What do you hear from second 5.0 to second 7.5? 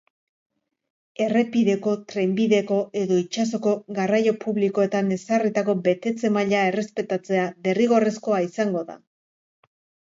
ezarritako betetze-maila errespetatzea